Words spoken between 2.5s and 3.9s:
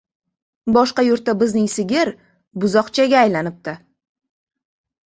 buzlqchaga aylanibdi.